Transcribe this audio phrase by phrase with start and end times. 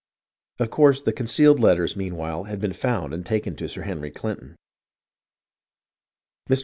[0.59, 4.55] Of course the concealed letters, meanwhile, had been found and taken to Sir Henry Clinton.
[6.49, 6.59] Mr.